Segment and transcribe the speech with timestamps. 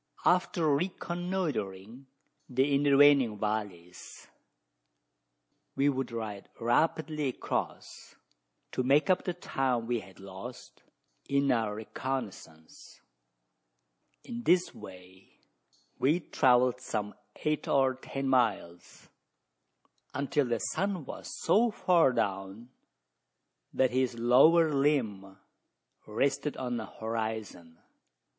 [0.25, 2.07] After reconnoitring
[2.49, 4.25] the intervening valleys,
[5.75, 8.15] we would ride rapidly across,
[8.71, 10.81] to make up the time we had lost
[11.29, 12.99] in our reconnoissance.
[14.23, 15.33] In this way
[15.99, 19.07] we had travelled some eight or ten miles
[20.15, 22.69] until the sun was so far down,
[23.71, 25.37] that his lower limb
[26.07, 27.77] rested on the horizon.